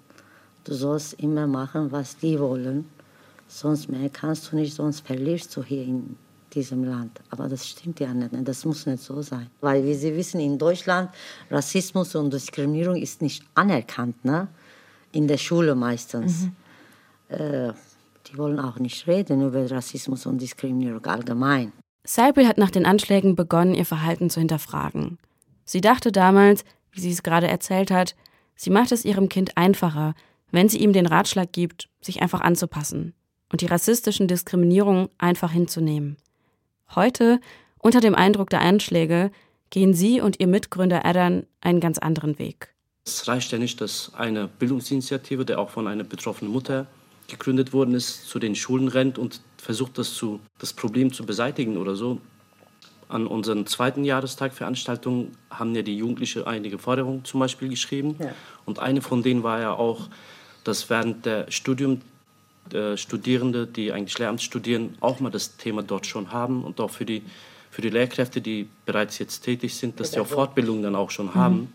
[0.64, 2.86] Du sollst immer machen, was die wollen.
[3.48, 6.16] Sonst mehr kannst du nicht, sonst verlierst du hier in
[6.54, 7.20] diesem Land.
[7.30, 8.32] Aber das stimmt ja nicht.
[8.32, 8.44] Ne?
[8.44, 9.48] Das muss nicht so sein.
[9.62, 11.10] Weil, wie Sie wissen, in Deutschland
[11.50, 14.24] Rassismus und Diskriminierung ist nicht anerkannt.
[14.24, 14.48] Ne?
[15.12, 16.44] In der Schule meistens.
[16.44, 17.36] Mhm.
[17.36, 17.74] Äh,
[18.28, 21.74] die wollen auch nicht reden über Rassismus und Diskriminierung allgemein.
[22.04, 25.18] Saibri hat nach den Anschlägen begonnen, ihr Verhalten zu hinterfragen.
[25.66, 28.16] Sie dachte damals, wie sie es gerade erzählt hat,
[28.56, 30.14] sie macht es ihrem Kind einfacher,
[30.52, 33.14] wenn sie ihm den Ratschlag gibt, sich einfach anzupassen
[33.52, 36.18] und die rassistischen Diskriminierungen einfach hinzunehmen.
[36.96, 37.40] Heute,
[37.80, 39.32] unter dem Eindruck der Anschläge,
[39.70, 42.74] gehen sie und ihr Mitgründer Adam einen ganz anderen Weg.
[43.06, 46.88] Es reicht ja nicht, dass eine Bildungsinitiative, der auch von einer betroffenen Mutter
[47.28, 51.78] gegründet worden ist, zu den Schulen rennt und versucht, das, zu, das Problem zu beseitigen
[51.78, 52.20] oder so.
[53.12, 58.16] An unseren zweiten Jahrestagveranstaltungen haben ja die Jugendlichen einige Forderungen zum Beispiel geschrieben.
[58.20, 58.34] Ja.
[58.66, 60.08] Und eine von denen war ja auch,
[60.64, 62.02] dass während der Studium
[62.74, 66.92] äh, Studierende, die eigentlich Lehramt studieren, auch mal das Thema dort schon haben und auch
[66.92, 67.24] für die,
[67.70, 71.28] für die Lehrkräfte, die bereits jetzt tätig sind, dass die auch Fortbildungen dann auch schon
[71.28, 71.36] mhm.
[71.36, 71.74] haben.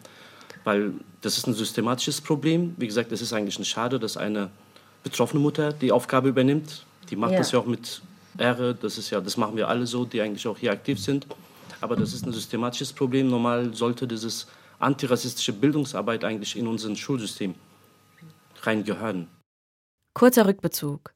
[0.65, 2.75] weil das ist ein systematisches Problem.
[2.77, 4.51] Wie gesagt, es ist eigentlich ein Schade, dass eine
[5.03, 6.85] betroffene Mutter die Aufgabe übernimmt.
[7.11, 7.39] Die macht ja.
[7.39, 8.01] das ja auch mit
[8.39, 11.27] Ehre, das ist ja, das machen wir alle so, die eigentlich auch hier aktiv sind.
[11.81, 13.29] Aber das ist ein systematisches Problem.
[13.29, 14.47] Normal sollte dieses
[14.79, 17.55] antirassistische Bildungsarbeit eigentlich in unser Schulsystem
[18.63, 19.29] reingehören.
[20.15, 21.13] Kurzer Rückbezug.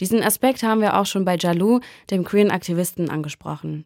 [0.00, 3.84] Diesen Aspekt haben wir auch schon bei Jalou, dem queeren Aktivisten, angesprochen.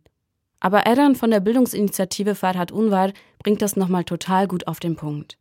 [0.61, 5.38] Aber Edan von der Bildungsinitiative Farhat Unvar bringt das nochmal total gut auf den Punkt.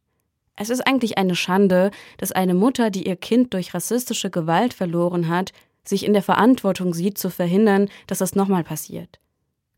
[0.56, 5.30] Es ist eigentlich eine Schande, dass eine Mutter, die ihr Kind durch rassistische Gewalt verloren
[5.30, 5.54] hat,
[5.88, 9.20] sich in der Verantwortung sieht, zu verhindern, dass das nochmal passiert.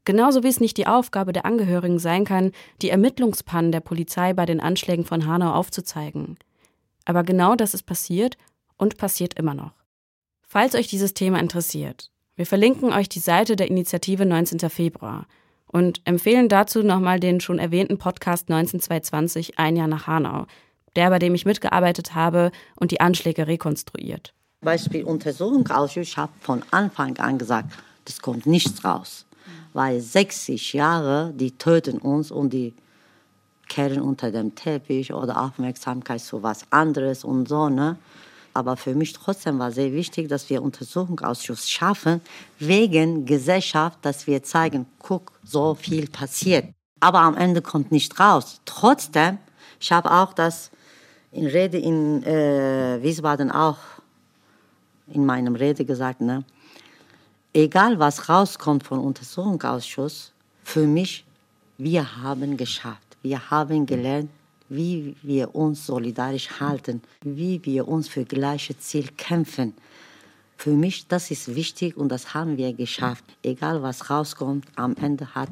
[0.06, 4.46] Genauso wie es nicht die Aufgabe der Angehörigen sein kann, die Ermittlungspannen der Polizei bei
[4.46, 6.38] den Anschlägen von Hanau aufzuzeigen.
[7.06, 8.38] Aber genau das ist passiert
[8.78, 9.74] und passiert immer noch.
[10.42, 14.70] Falls euch dieses Thema interessiert, wir verlinken euch die Seite der Initiative 19.
[14.70, 15.28] Februar
[15.68, 20.48] und empfehlen dazu nochmal den schon erwähnten Podcast 1920 Ein Jahr nach Hanau,
[20.96, 24.34] der, bei dem ich mitgearbeitet habe und die Anschläge rekonstruiert.
[24.62, 27.72] Beispiel Untersuchungsausschuss, ich habe von Anfang an gesagt,
[28.04, 29.26] das kommt nichts raus.
[29.72, 32.74] Weil 60 Jahre, die töten uns und die
[33.70, 37.70] kehren unter dem Teppich oder Aufmerksamkeit zu was anderes und so.
[37.70, 37.98] Ne?
[38.54, 42.20] Aber für mich trotzdem war sehr wichtig, dass wir Untersuchungsausschuss schaffen,
[42.58, 46.66] wegen Gesellschaft, dass wir zeigen, guck, so viel passiert.
[47.00, 48.60] Aber am Ende kommt nicht raus.
[48.66, 49.38] Trotzdem,
[49.80, 50.72] ich habe auch das
[51.32, 53.78] in Rede in äh, Wiesbaden auch
[55.14, 56.44] in meinem Rede gesagt, ne?
[57.54, 60.32] egal was rauskommt vom Untersuchungsausschuss,
[60.64, 61.26] für mich,
[61.78, 63.18] wir haben geschafft.
[63.24, 64.30] Wir haben gelernt,
[64.70, 69.74] wie wir uns solidarisch halten, wie wir uns für gleiche Ziel kämpfen.
[70.58, 73.24] Für mich, das ist wichtig und das haben wir geschafft.
[73.44, 75.50] Egal was rauskommt, am Ende hat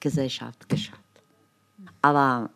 [0.00, 0.98] Gesellschaft geschafft.
[2.00, 2.50] Aber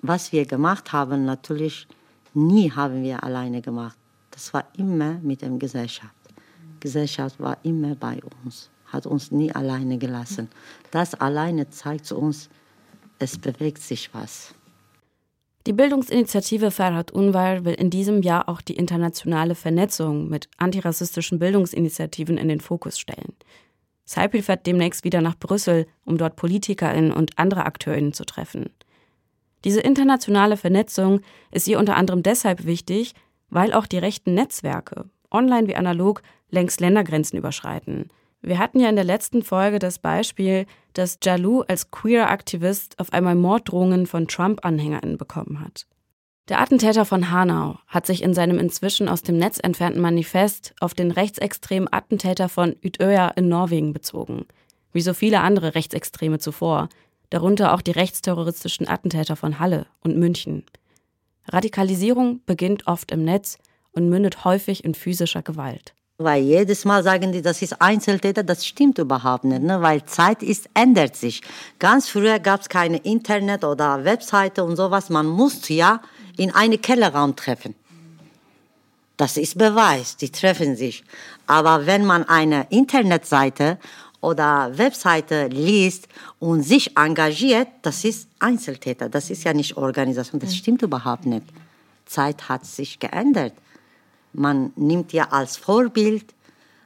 [0.00, 1.86] was wir gemacht haben, natürlich
[2.32, 3.98] nie haben wir alleine gemacht.
[4.32, 6.14] Das war immer mit der Gesellschaft.
[6.74, 10.48] Die Gesellschaft war immer bei uns, hat uns nie alleine gelassen.
[10.90, 12.50] Das alleine zeigt uns,
[13.20, 14.54] es bewegt sich was.
[15.68, 22.36] Die Bildungsinitiative Ferhat Unvar will in diesem Jahr auch die internationale Vernetzung mit antirassistischen Bildungsinitiativen
[22.36, 23.36] in den Fokus stellen.
[24.04, 28.70] Saipil fährt demnächst wieder nach Brüssel, um dort PolitikerInnen und andere AkteurInnen zu treffen.
[29.64, 31.20] Diese internationale Vernetzung
[31.52, 33.14] ist ihr unter anderem deshalb wichtig,
[33.52, 38.08] weil auch die rechten Netzwerke, online wie analog, längst Ländergrenzen überschreiten.
[38.40, 43.12] Wir hatten ja in der letzten Folge das Beispiel, dass Jalou als queer Aktivist auf
[43.12, 45.86] einmal Morddrohungen von Trump-AnhängerInnen bekommen hat.
[46.48, 50.94] Der Attentäter von Hanau hat sich in seinem inzwischen aus dem Netz entfernten Manifest auf
[50.94, 54.46] den rechtsextremen Attentäter von Utøya in Norwegen bezogen,
[54.92, 56.88] wie so viele andere Rechtsextreme zuvor,
[57.30, 60.64] darunter auch die rechtsterroristischen Attentäter von Halle und München.
[61.48, 63.58] Radikalisierung beginnt oft im Netz
[63.92, 65.94] und mündet häufig in physischer Gewalt.
[66.18, 69.80] Weil jedes Mal sagen die, das ist Einzeltäter, das stimmt überhaupt nicht, ne?
[69.82, 71.42] weil Zeit ist, ändert sich.
[71.78, 76.00] Ganz früher gab es keine Internet oder Webseite und sowas, man musste ja
[76.36, 77.74] in einen Kellerraum treffen.
[79.16, 81.04] Das ist Beweis, die treffen sich.
[81.46, 83.78] Aber wenn man eine Internetseite
[84.22, 86.08] oder Webseite liest
[86.38, 91.44] und sich engagiert, das ist Einzeltäter, das ist ja nicht Organisation, das stimmt überhaupt nicht.
[92.06, 93.52] Zeit hat sich geändert.
[94.32, 96.34] Man nimmt ja als Vorbild,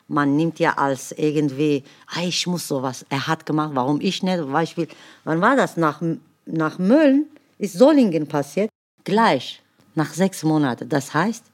[0.09, 4.51] man nimmt ja als irgendwie, ah, ich muss sowas, er hat gemacht, warum ich nicht?
[4.51, 4.89] Beispiel,
[5.25, 5.77] wann war das?
[5.77, 6.01] Nach,
[6.47, 7.27] nach Mölln
[7.59, 8.71] ist Solingen passiert,
[9.05, 9.63] gleich,
[9.95, 10.89] nach sechs Monaten.
[10.89, 11.45] Das heißt,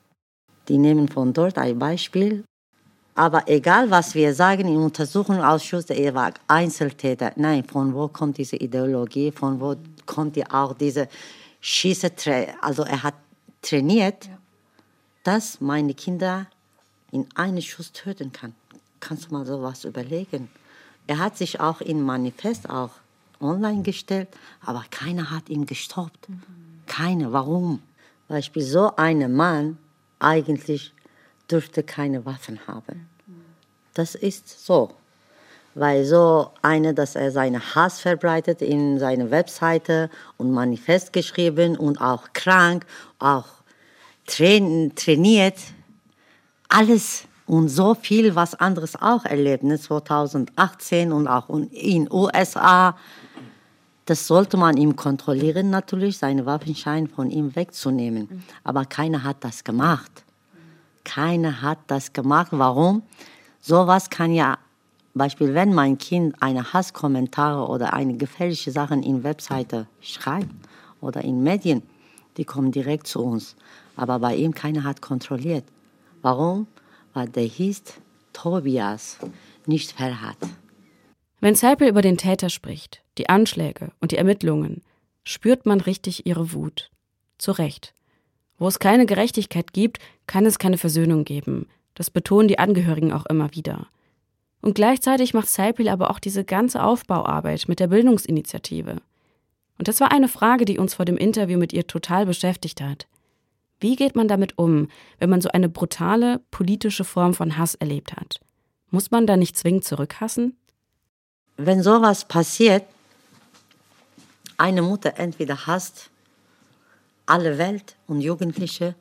[0.69, 2.45] die nehmen von dort ein Beispiel
[3.15, 7.33] aber egal, was wir sagen im Untersuchungsausschuss, er war Einzeltäter.
[7.37, 9.31] Nein, von wo kommt diese Ideologie?
[9.31, 11.09] Von wo kommt die auch diese
[11.61, 12.11] Schieße?
[12.61, 13.15] Also er hat
[13.61, 14.39] trainiert, ja.
[15.25, 16.47] dass meine Kinder
[17.11, 18.55] in einem Schuss töten kann.
[19.01, 20.49] Kannst du mal sowas überlegen?
[21.07, 22.91] Er hat sich auch im Manifest auch
[23.41, 24.29] online gestellt,
[24.65, 26.29] aber keiner hat ihn gestoppt.
[26.29, 26.43] Mhm.
[26.87, 27.33] Keiner.
[27.33, 27.83] Warum?
[28.29, 29.77] Beispiel so ein Mann
[30.19, 30.95] eigentlich
[31.53, 33.09] dürfte keine Waffen haben.
[33.95, 34.91] Das ist so.
[35.75, 42.01] Weil so eine, dass er seinen Hass verbreitet in seine Webseite und Manifest geschrieben und
[42.01, 42.85] auch krank,
[43.19, 43.47] auch
[44.27, 45.57] trainiert,
[46.69, 49.79] alles und so viel was anderes auch erlebt, ne?
[49.79, 52.97] 2018 und auch in USA.
[54.07, 58.43] Das sollte man ihm kontrollieren natürlich, seinen Waffenschein von ihm wegzunehmen.
[58.65, 60.25] Aber keiner hat das gemacht.
[61.05, 62.49] Keiner hat das gemacht.
[62.53, 63.03] Warum?
[63.61, 64.59] Sowas kann ja,
[65.15, 70.49] Beispiel, wenn mein Kind eine Hasskommentare oder eine gefährliche Sachen in Webseite schreibt
[71.01, 71.83] oder in Medien,
[72.39, 73.57] die kommen direkt zu uns.
[73.95, 75.65] Aber bei ihm keiner hat kontrolliert.
[76.23, 76.67] Warum?
[77.13, 77.83] Weil der hieß
[78.33, 79.19] Tobias,
[79.67, 80.39] nicht Ferhat.
[81.41, 84.83] Wenn Seipel über den Täter spricht, die Anschläge und die Ermittlungen,
[85.25, 86.91] spürt man richtig ihre Wut.
[87.37, 87.95] Zu Recht.
[88.59, 91.67] Wo es keine Gerechtigkeit gibt, kann es keine Versöhnung geben.
[91.95, 93.89] Das betonen die Angehörigen auch immer wieder.
[94.61, 98.99] Und gleichzeitig macht Seipel aber auch diese ganze Aufbauarbeit mit der Bildungsinitiative.
[99.79, 103.09] Und das war eine Frage, die uns vor dem Interview mit ihr total beschäftigt hat.
[103.81, 104.89] Wie geht man damit um,
[105.19, 108.39] wenn man so eine brutale politische Form von Hass erlebt hat?
[108.91, 110.57] Muss man da nicht zwingend zurückhassen?
[111.57, 112.85] Wenn sowas passiert,
[114.57, 116.11] eine Mutter entweder hasst
[117.33, 118.95] alle Welt und Jugendliche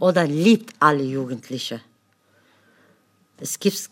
[0.00, 1.80] oder liebt alle Jugendliche.
[3.38, 3.88] Es gibt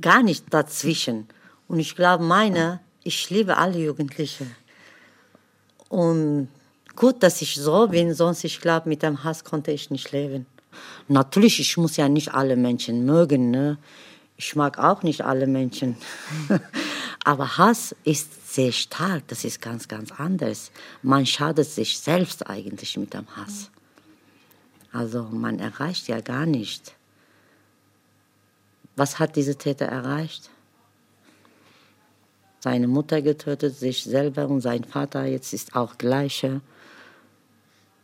[0.00, 1.26] gar nicht dazwischen.
[1.68, 4.46] Und ich glaube, meine, ich liebe alle Jugendliche.
[5.88, 6.48] Und
[6.96, 10.44] gut, dass ich so bin, sonst, ich glaube, mit dem Hass konnte ich nicht leben.
[11.08, 13.50] Natürlich, ich muss ja nicht alle Menschen mögen.
[13.50, 13.78] Ne?
[14.36, 15.96] Ich mag auch nicht alle Menschen.
[17.30, 20.72] Aber Hass ist sehr stark, das ist ganz, ganz anders.
[21.00, 23.70] Man schadet sich selbst eigentlich mit dem Hass.
[24.90, 26.96] Also man erreicht ja gar nicht.
[28.96, 30.50] Was hat dieser Täter erreicht?
[32.58, 36.60] Seine Mutter getötet, sich selber und sein Vater jetzt ist auch gleiche.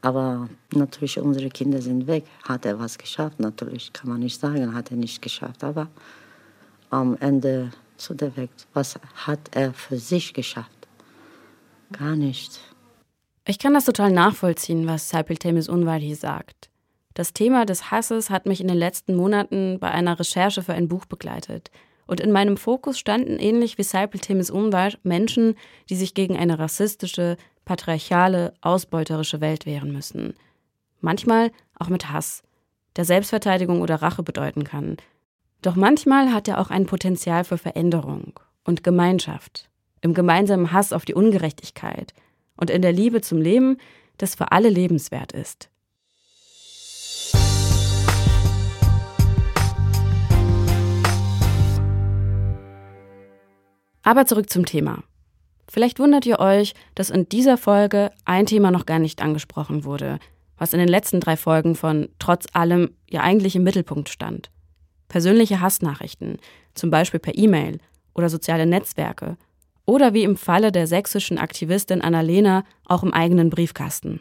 [0.02, 2.26] Aber natürlich, unsere Kinder sind weg.
[2.44, 3.40] Hat er was geschafft?
[3.40, 5.64] Natürlich kann man nicht sagen, hat er nicht geschafft.
[5.64, 5.88] Aber
[6.90, 10.88] am Ende zu der Welt, was hat er für sich geschafft?
[11.92, 12.60] Gar nicht.
[13.44, 16.68] Ich kann das total nachvollziehen, was Saipil Temis Unwadi sagt.
[17.14, 20.88] Das Thema des Hasses hat mich in den letzten Monaten bei einer Recherche für ein
[20.88, 21.70] Buch begleitet.
[22.06, 25.56] Und in meinem Fokus standen ähnlich wie Saipel Temis Unwald Menschen,
[25.88, 30.34] die sich gegen eine rassistische, patriarchale, ausbeuterische Welt wehren müssen.
[31.00, 32.42] Manchmal auch mit Hass,
[32.96, 34.96] der Selbstverteidigung oder Rache bedeuten kann.
[35.62, 39.68] Doch manchmal hat er auch ein Potenzial für Veränderung und Gemeinschaft,
[40.00, 42.12] im gemeinsamen Hass auf die Ungerechtigkeit
[42.56, 43.78] und in der Liebe zum Leben,
[44.18, 45.70] das für alle lebenswert ist.
[54.02, 55.02] Aber zurück zum Thema.
[55.68, 60.20] Vielleicht wundert ihr euch, dass in dieser Folge ein Thema noch gar nicht angesprochen wurde,
[60.56, 64.50] was in den letzten drei Folgen von Trotz allem ja eigentlich im Mittelpunkt stand.
[65.08, 66.38] Persönliche Hassnachrichten,
[66.74, 67.78] zum Beispiel per E-Mail
[68.14, 69.36] oder soziale Netzwerke
[69.86, 74.20] oder wie im Falle der sächsischen Aktivistin Annalena auch im eigenen Briefkasten.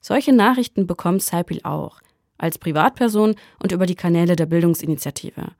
[0.00, 2.00] Solche Nachrichten bekommt Saipil auch,
[2.38, 5.52] als Privatperson und über die Kanäle der Bildungsinitiative.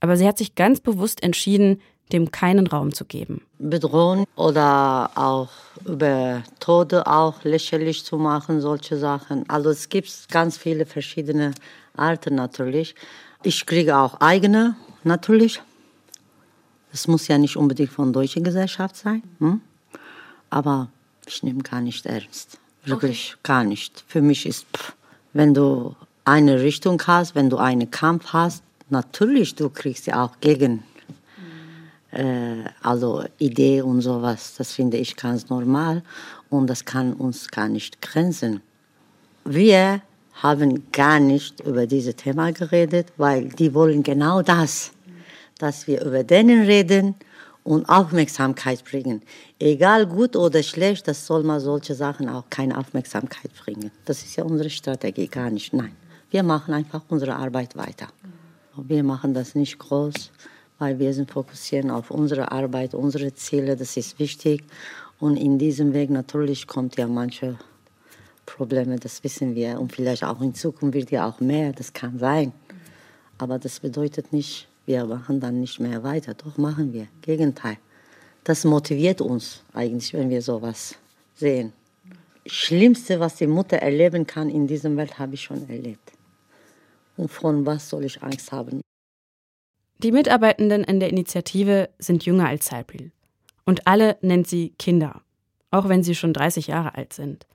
[0.00, 1.80] Aber sie hat sich ganz bewusst entschieden,
[2.12, 3.42] dem keinen Raum zu geben.
[3.58, 5.48] Bedrohen oder auch
[5.86, 9.48] über Tode auch lächerlich zu machen, solche Sachen.
[9.48, 11.52] Also es gibt ganz viele verschiedene
[11.96, 12.94] Arten natürlich.
[13.46, 15.60] Ich kriege auch eigene natürlich.
[16.92, 19.22] Es muss ja nicht unbedingt von deutscher Gesellschaft sein.
[19.38, 19.60] Hm?
[20.48, 20.88] Aber
[21.26, 22.58] ich nehme gar nicht ernst.
[22.84, 23.40] Wirklich okay.
[23.42, 24.02] gar nicht.
[24.08, 24.94] Für mich ist, pff,
[25.34, 30.40] wenn du eine Richtung hast, wenn du einen Kampf hast, natürlich du kriegst ja auch
[30.40, 30.82] gegen
[32.12, 36.02] äh, also Idee und sowas, das finde ich ganz normal
[36.48, 38.62] und das kann uns gar nicht grenzen.
[39.44, 40.00] Wir
[40.34, 44.92] haben gar nicht über dieses Thema geredet, weil die wollen genau das,
[45.58, 47.14] dass wir über denen reden
[47.62, 49.22] und Aufmerksamkeit bringen.
[49.58, 53.90] Egal gut oder schlecht, das soll mal solche Sachen auch keine Aufmerksamkeit bringen.
[54.04, 55.72] Das ist ja unsere Strategie, gar nicht.
[55.72, 55.96] Nein,
[56.30, 58.08] wir machen einfach unsere Arbeit weiter.
[58.76, 60.30] Wir machen das nicht groß
[60.78, 64.64] weil wir sind fokussieren auf unsere Arbeit, unsere Ziele, das ist wichtig.
[65.20, 67.56] Und in diesem Weg natürlich kommt ja manche
[68.46, 69.80] Probleme, das wissen wir.
[69.80, 72.52] Und vielleicht auch in Zukunft wird ja auch mehr, das kann sein.
[73.38, 76.34] Aber das bedeutet nicht, wir machen dann nicht mehr weiter.
[76.34, 77.08] Doch machen wir.
[77.22, 77.78] Gegenteil.
[78.44, 80.96] Das motiviert uns eigentlich, wenn wir sowas
[81.34, 81.72] sehen.
[82.46, 86.12] Schlimmste, was die Mutter erleben kann in dieser Welt, habe ich schon erlebt.
[87.16, 88.82] Und von was soll ich Angst haben?
[89.98, 93.12] Die Mitarbeitenden in der Initiative sind jünger als Saipil.
[93.64, 95.22] Und alle nennt sie Kinder,
[95.70, 97.46] auch wenn sie schon 30 Jahre alt sind.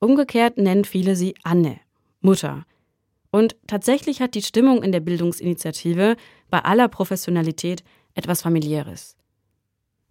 [0.00, 1.78] Umgekehrt nennen viele sie Anne,
[2.20, 2.64] Mutter.
[3.30, 6.16] Und tatsächlich hat die Stimmung in der Bildungsinitiative
[6.50, 7.84] bei aller Professionalität
[8.14, 9.16] etwas familiäres.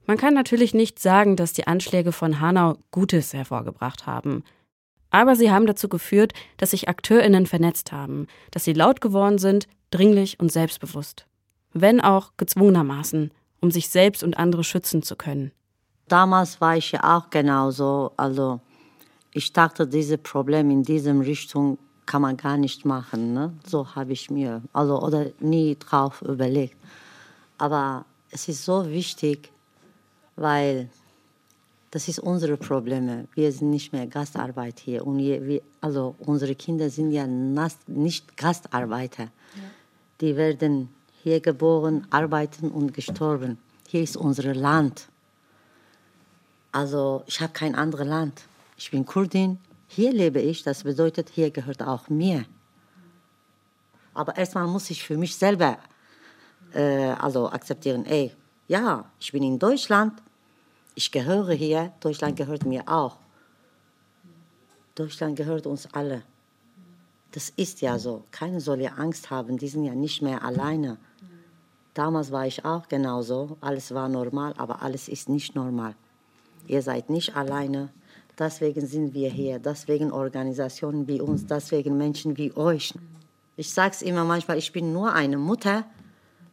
[0.06, 4.44] Man kann natürlich nicht sagen, dass die Anschläge von Hanau Gutes hervorgebracht haben.
[5.10, 9.68] Aber sie haben dazu geführt, dass sich AkteurInnen vernetzt haben, dass sie laut geworden sind,
[9.92, 11.26] dringlich und selbstbewusst
[11.74, 15.52] wenn auch gezwungenermaßen, um sich selbst und andere schützen zu können.
[16.08, 18.12] damals war ich ja auch genauso.
[18.18, 18.62] Also
[19.32, 23.34] ich dachte, diese Probleme in diesem Richtung kann man gar nicht machen.
[23.34, 23.54] Ne?
[23.66, 26.76] So habe ich mir also oder nie drauf überlegt.
[27.58, 29.52] Aber es ist so wichtig,
[30.36, 30.90] weil
[31.92, 33.28] das ist unsere Probleme.
[33.34, 39.24] Wir sind nicht mehr Gastarbeit hier und wir, also unsere Kinder sind ja nicht Gastarbeiter.
[39.24, 39.30] Ja.
[40.22, 40.90] Die werden
[41.24, 43.58] hier geboren, arbeiten und gestorben.
[43.88, 45.08] Hier ist unser Land.
[46.72, 48.42] Also ich habe kein anderes Land.
[48.82, 52.46] Ich bin Kurdin, hier lebe ich, das bedeutet, hier gehört auch mir.
[54.14, 55.78] Aber erstmal muss ich für mich selber
[56.74, 58.32] äh, also akzeptieren, ey,
[58.70, 60.14] ja, ich bin in Deutschland,
[60.96, 63.18] ich gehöre hier, Deutschland gehört mir auch.
[64.96, 66.24] Deutschland gehört uns alle.
[67.32, 68.24] Das ist ja so.
[68.32, 70.98] Keiner soll ja Angst haben, die sind ja nicht mehr alleine.
[71.94, 73.58] Damals war ich auch genauso.
[73.60, 75.96] Alles war normal, aber alles ist nicht normal.
[76.66, 77.90] Ihr seid nicht alleine.
[78.40, 79.60] Deswegen sind wir hier.
[79.60, 81.46] Deswegen Organisationen wie uns.
[81.46, 82.94] Deswegen Menschen wie euch.
[83.58, 85.86] Ich sage es immer manchmal, ich bin nur eine Mutter.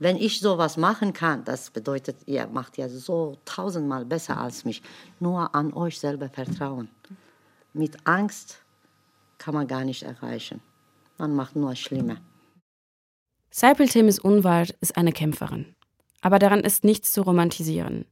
[0.01, 4.83] Wenn ich sowas machen kann, das bedeutet, ihr macht ja so tausendmal besser als mich.
[5.21, 6.89] Nur an euch selber vertrauen.
[7.73, 8.63] Mit Angst
[9.39, 10.61] kann man gar nicht erreichen.
[11.19, 12.17] Man macht nur schlimmer.
[13.51, 15.77] Seipel Temis Unwald ist eine Kämpferin.
[16.21, 18.05] Aber daran ist nichts zu romantisieren.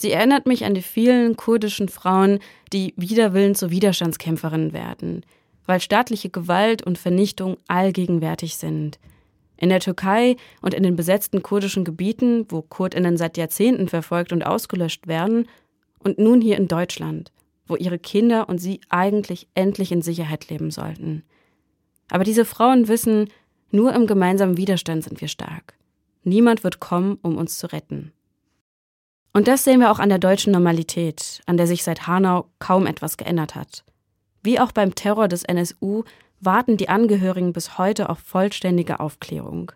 [0.00, 2.38] Sie erinnert mich an die vielen kurdischen Frauen,
[2.72, 5.26] die wider Willen zu Widerstandskämpferinnen werden,
[5.66, 9.00] weil staatliche Gewalt und Vernichtung allgegenwärtig sind.
[9.56, 14.46] In der Türkei und in den besetzten kurdischen Gebieten, wo Kurdinnen seit Jahrzehnten verfolgt und
[14.46, 15.48] ausgelöscht werden,
[15.98, 17.32] und nun hier in Deutschland,
[17.66, 21.24] wo ihre Kinder und sie eigentlich endlich in Sicherheit leben sollten.
[22.08, 23.30] Aber diese Frauen wissen,
[23.72, 25.74] nur im gemeinsamen Widerstand sind wir stark.
[26.22, 28.12] Niemand wird kommen, um uns zu retten.
[29.32, 32.86] Und das sehen wir auch an der deutschen Normalität, an der sich seit Hanau kaum
[32.86, 33.84] etwas geändert hat.
[34.42, 36.04] Wie auch beim Terror des NSU
[36.40, 39.72] warten die Angehörigen bis heute auf vollständige Aufklärung.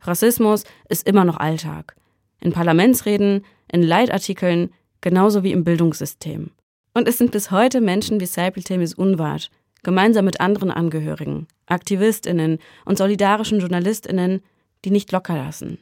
[0.00, 1.96] Rassismus ist immer noch Alltag.
[2.40, 6.50] In Parlamentsreden, in Leitartikeln, genauso wie im Bildungssystem.
[6.92, 9.50] Und es sind bis heute Menschen wie Saipel Temis Unwart,
[9.82, 14.42] gemeinsam mit anderen Angehörigen, Aktivistinnen und solidarischen Journalistinnen,
[14.84, 15.78] die nicht locker lassen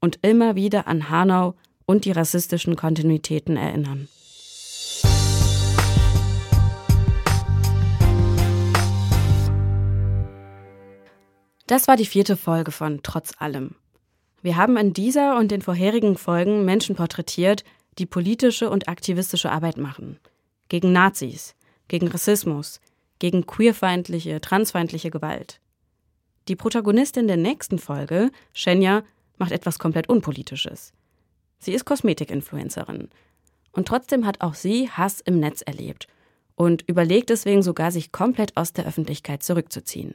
[0.00, 1.54] und immer wieder an Hanau
[1.86, 4.08] und die rassistischen Kontinuitäten erinnern.
[11.66, 13.74] Das war die vierte Folge von Trotz allem.
[14.40, 17.64] Wir haben in dieser und den vorherigen Folgen Menschen porträtiert,
[17.98, 20.20] die politische und aktivistische Arbeit machen.
[20.68, 21.56] Gegen Nazis,
[21.88, 22.80] gegen Rassismus,
[23.18, 25.60] gegen queerfeindliche, transfeindliche Gewalt.
[26.48, 29.02] Die Protagonistin der nächsten Folge, Shenya,
[29.36, 30.92] macht etwas komplett Unpolitisches.
[31.66, 33.08] Sie ist Kosmetik-Influencerin.
[33.72, 36.06] Und trotzdem hat auch sie Hass im Netz erlebt
[36.54, 40.14] und überlegt deswegen sogar, sich komplett aus der Öffentlichkeit zurückzuziehen.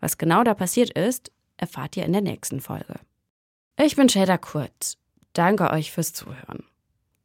[0.00, 2.96] Was genau da passiert ist, erfahrt ihr in der nächsten Folge.
[3.82, 4.98] Ich bin Shader Kurt.
[5.32, 6.64] Danke euch fürs Zuhören.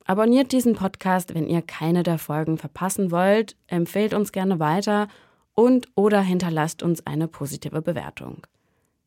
[0.05, 5.09] Abonniert diesen Podcast, wenn ihr keine der Folgen verpassen wollt, empfehlt uns gerne weiter
[5.53, 8.47] und oder hinterlasst uns eine positive Bewertung.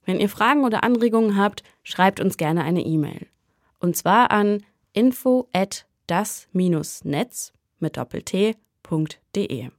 [0.04, 3.31] Wenn ihr Fragen oder Anregungen habt, schreibt uns gerne eine E-Mail.
[3.82, 9.70] Und zwar an info at das-netz mit doppelt-t.de.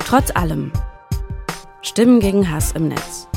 [0.00, 0.72] Trotz allem.
[1.82, 3.28] Stimmen gegen Hass im Netz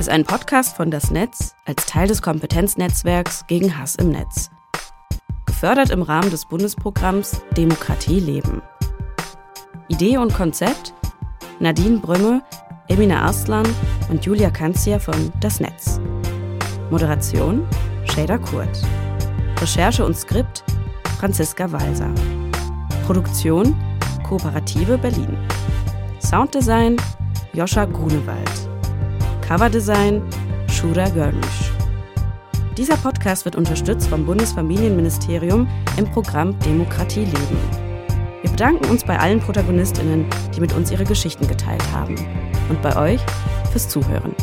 [0.00, 4.50] ist ein Podcast von Das Netz als Teil des Kompetenznetzwerks gegen Hass im Netz.
[5.46, 8.60] Gefördert im Rahmen des Bundesprogramms Demokratie leben.
[9.88, 10.92] Idee und Konzept
[11.58, 12.42] Nadine Brümme,
[12.88, 13.66] Emina Arslan
[14.10, 15.98] und Julia Kanzia von Das Netz.
[16.90, 17.66] Moderation
[18.04, 18.82] Shader Kurt.
[19.60, 20.62] Recherche und Skript
[21.18, 22.10] Franziska Walser.
[23.06, 23.74] Produktion
[24.28, 25.34] Kooperative Berlin.
[26.20, 26.98] Sounddesign
[27.54, 28.68] Joscha Grunewald.
[29.48, 30.22] Coverdesign
[30.70, 31.72] Shura Görmisch.
[32.76, 35.66] Dieser Podcast wird unterstützt vom Bundesfamilienministerium
[35.96, 37.85] im Programm Demokratie leben.
[38.46, 40.24] Wir bedanken uns bei allen Protagonistinnen,
[40.54, 42.14] die mit uns ihre Geschichten geteilt haben.
[42.68, 43.20] Und bei euch
[43.72, 44.36] fürs Zuhören.